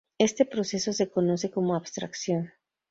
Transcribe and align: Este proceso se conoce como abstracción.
Este 0.17 0.45
proceso 0.45 0.93
se 0.93 1.11
conoce 1.11 1.51
como 1.51 1.75
abstracción. 1.75 2.51